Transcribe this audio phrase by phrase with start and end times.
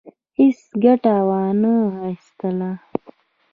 [0.37, 2.71] هیڅ ګټه وانه خیستله.